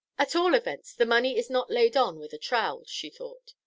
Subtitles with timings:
[0.17, 3.53] "At all events, the money is not laid on with a trowel," she thought.